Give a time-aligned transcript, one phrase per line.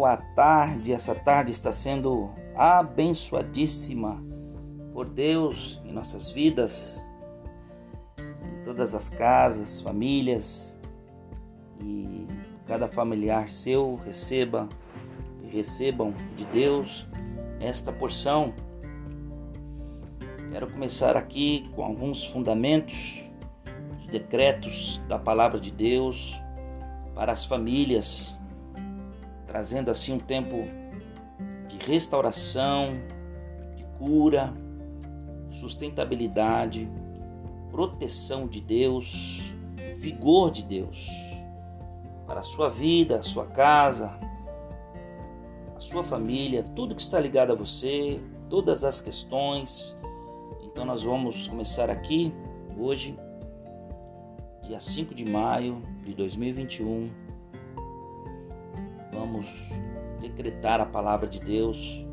[0.00, 0.94] boa tarde.
[0.94, 4.18] Essa tarde está sendo abençoadíssima
[4.94, 7.06] por Deus em nossas vidas,
[8.18, 10.74] em todas as casas, famílias
[11.78, 12.26] e
[12.66, 14.70] cada familiar seu receba
[15.52, 17.06] recebam de Deus
[17.60, 18.54] esta porção.
[20.50, 23.28] Quero começar aqui com alguns fundamentos
[24.00, 26.34] de decretos da palavra de Deus
[27.14, 28.39] para as famílias,
[29.50, 30.64] trazendo assim um tempo
[31.66, 33.00] de restauração,
[33.74, 34.54] de cura,
[35.50, 36.88] sustentabilidade,
[37.68, 39.52] proteção de Deus,
[39.96, 41.10] vigor de Deus
[42.28, 44.12] para a sua vida, a sua casa,
[45.74, 49.98] a sua família, tudo que está ligado a você, todas as questões.
[50.62, 52.32] Então nós vamos começar aqui
[52.78, 53.18] hoje
[54.62, 57.10] dia 5 de maio de 2021,
[60.20, 62.06] decretar a palavra de Deus,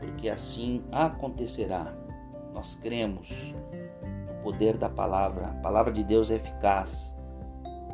[0.00, 1.92] porque assim acontecerá.
[2.52, 3.54] Nós cremos
[4.26, 5.48] no poder da palavra.
[5.48, 7.14] A palavra de Deus é eficaz,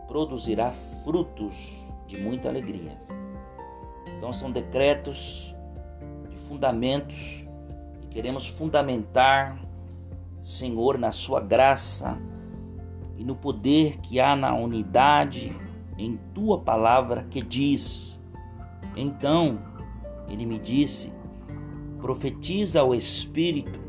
[0.07, 0.71] produzirá
[1.05, 3.01] frutos de muita alegria.
[4.17, 5.55] Então são decretos
[6.31, 7.49] de fundamentos
[8.03, 9.59] e queremos fundamentar,
[10.43, 12.19] Senhor, na sua graça
[13.17, 15.57] e no poder que há na unidade
[15.99, 18.22] em tua palavra que diz.
[18.97, 19.59] Então
[20.29, 21.13] ele me disse:
[22.01, 23.81] profetiza ao Espírito,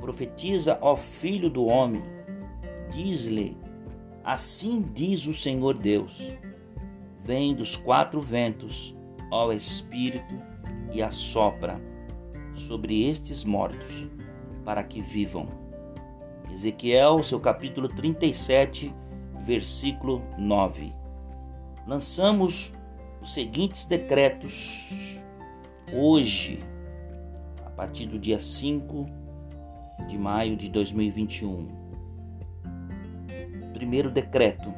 [0.00, 2.02] profetiza ao Filho do Homem,
[2.90, 3.56] diz-lhe:
[4.24, 6.20] Assim diz o Senhor Deus:
[7.20, 8.94] Vem dos quatro ventos,
[9.30, 10.34] ó Espírito,
[10.92, 11.80] e assopra
[12.54, 14.08] sobre estes mortos,
[14.64, 15.46] para que vivam.
[16.50, 18.92] Ezequiel, seu capítulo 37,
[19.40, 20.92] versículo 9.
[21.86, 22.74] Lançamos
[23.20, 25.24] os seguintes decretos
[25.92, 26.60] hoje,
[27.64, 29.06] a partir do dia 5
[30.08, 31.68] de maio de 2021.
[33.72, 34.72] Primeiro decreto.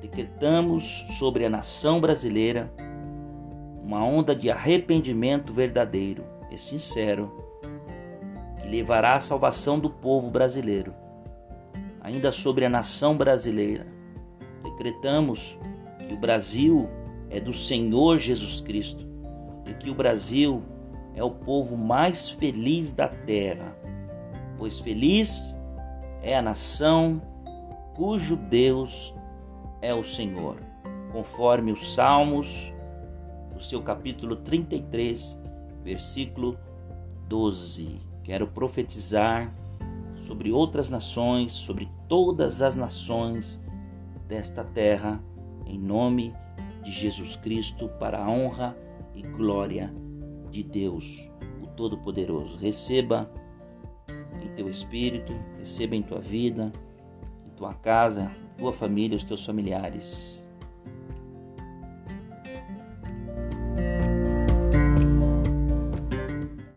[0.00, 0.84] Decretamos
[1.18, 2.72] sobre a nação brasileira
[3.82, 7.32] uma onda de arrependimento verdadeiro e sincero
[8.60, 10.94] que levará à salvação do povo brasileiro.
[12.00, 13.86] Ainda sobre a nação brasileira,
[14.62, 15.58] decretamos
[16.04, 16.88] que o Brasil
[17.30, 19.06] é do Senhor Jesus Cristo
[19.66, 20.62] e que o Brasil
[21.14, 23.76] é o povo mais feliz da terra,
[24.58, 25.58] pois feliz
[26.22, 27.22] é a nação
[27.94, 29.14] cujo Deus
[29.80, 30.56] é o Senhor,
[31.12, 32.72] conforme os Salmos,
[33.54, 35.40] o seu capítulo 33,
[35.84, 36.58] versículo
[37.28, 38.00] 12.
[38.24, 39.54] Quero profetizar
[40.16, 43.62] sobre outras nações, sobre todas as nações
[44.26, 45.22] desta terra,
[45.66, 46.34] em nome
[46.82, 48.76] de Jesus Cristo, para a honra
[49.14, 49.92] e glória
[50.50, 51.30] de Deus,
[51.62, 52.56] o Todo-Poderoso.
[52.56, 53.30] Receba
[54.42, 56.70] em teu espírito, receba em tua vida,
[57.46, 60.43] em tua casa, tua família, os teus familiares